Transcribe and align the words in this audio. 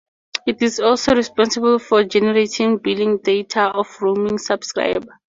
It 0.47 0.63
is 0.63 0.79
also 0.79 1.13
responsible 1.13 1.77
for 1.77 2.03
generating 2.03 2.79
billing 2.79 3.19
data 3.19 3.65
of 3.71 3.87
roaming 4.01 4.39
subscriber. 4.39 5.19